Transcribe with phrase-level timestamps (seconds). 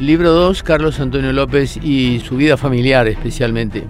[0.00, 3.84] Libro 2, Carlos Antonio López y su vida familiar especialmente.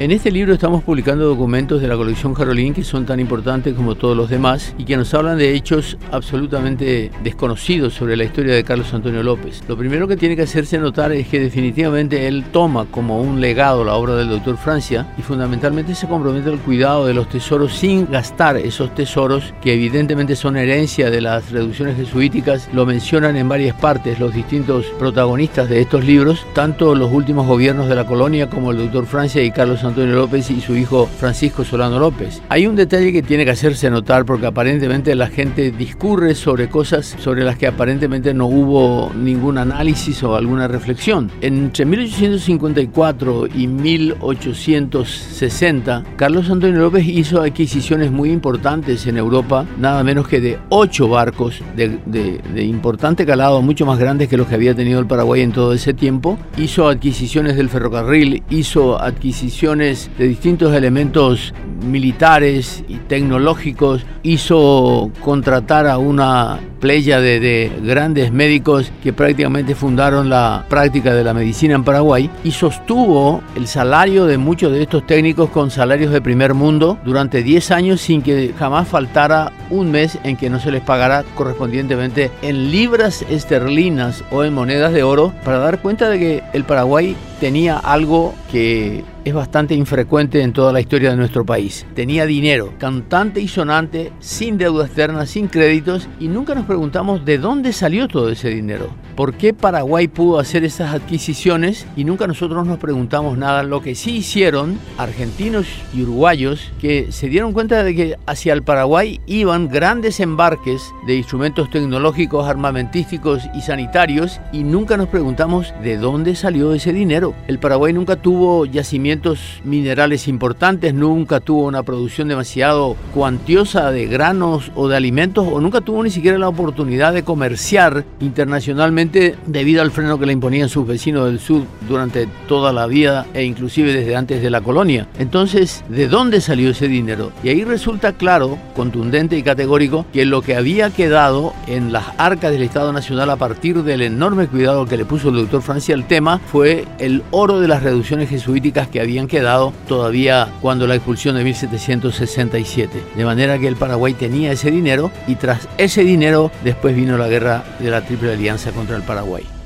[0.00, 3.96] En este libro estamos publicando documentos de la colección Carolín que son tan importantes como
[3.96, 8.62] todos los demás y que nos hablan de hechos absolutamente desconocidos sobre la historia de
[8.62, 9.60] Carlos Antonio López.
[9.66, 13.82] Lo primero que tiene que hacerse notar es que definitivamente él toma como un legado
[13.82, 18.08] la obra del doctor Francia y fundamentalmente se compromete al cuidado de los tesoros sin
[18.08, 22.68] gastar esos tesoros que evidentemente son herencia de las reducciones jesuíticas.
[22.72, 27.88] Lo mencionan en varias partes los distintos protagonistas de estos libros, tanto los últimos gobiernos
[27.88, 31.64] de la colonia como el doctor Francia y Carlos Antonio López y su hijo Francisco
[31.64, 32.42] Solano López.
[32.48, 37.16] Hay un detalle que tiene que hacerse notar porque aparentemente la gente discurre sobre cosas
[37.18, 41.30] sobre las que aparentemente no hubo ningún análisis o alguna reflexión.
[41.40, 50.28] Entre 1854 y 1860, Carlos Antonio López hizo adquisiciones muy importantes en Europa, nada menos
[50.28, 55.00] que de ocho barcos de importante calado, mucho más grandes que los que había tenido
[55.00, 56.38] el Paraguay en todo ese tiempo.
[56.56, 65.98] Hizo adquisiciones del ferrocarril, hizo adquisiciones de distintos elementos militares y tecnológicos, hizo contratar a
[65.98, 71.84] una playa de, de, grandes médicos que prácticamente fundaron la práctica de la medicina en
[71.84, 76.98] Paraguay y sostuvo el salario de muchos de estos técnicos con salarios de primer mundo
[77.04, 81.24] durante 10 años sin que jamás faltara un mes en que no se les pagara
[81.34, 86.64] correspondientemente en libras esterlinas o en monedas de oro para dar cuenta de que el
[86.64, 91.86] Paraguay tenía algo que es bastante infrecuente en toda la historia de nuestro país.
[91.94, 97.38] Tenía dinero, cantante y sonante, sin deuda externa, sin créditos, y nunca nos preguntamos de
[97.38, 98.88] dónde salió todo ese dinero.
[99.14, 101.86] ¿Por qué Paraguay pudo hacer esas adquisiciones?
[101.96, 103.64] Y nunca nosotros nos preguntamos nada.
[103.64, 108.62] Lo que sí hicieron argentinos y uruguayos que se dieron cuenta de que hacia el
[108.62, 115.96] Paraguay iban grandes embarques de instrumentos tecnológicos, armamentísticos y sanitarios y nunca nos preguntamos de
[115.96, 117.27] dónde salió ese dinero.
[117.46, 124.70] El Paraguay nunca tuvo yacimientos minerales importantes, nunca tuvo una producción demasiado cuantiosa de granos
[124.74, 129.90] o de alimentos o nunca tuvo ni siquiera la oportunidad de comerciar internacionalmente debido al
[129.90, 134.16] freno que le imponían sus vecinos del sur durante toda la vida e inclusive desde
[134.16, 135.06] antes de la colonia.
[135.18, 137.32] Entonces, ¿de dónde salió ese dinero?
[137.42, 142.52] Y ahí resulta claro, contundente y categórico que lo que había quedado en las arcas
[142.52, 146.06] del Estado Nacional a partir del enorme cuidado que le puso el doctor Francia al
[146.06, 146.84] tema fue
[147.18, 153.02] el oro de las reducciones jesuíticas que habían quedado todavía cuando la expulsión de 1767.
[153.16, 157.28] De manera que el Paraguay tenía ese dinero y tras ese dinero después vino la
[157.28, 159.57] guerra de la Triple Alianza contra el Paraguay.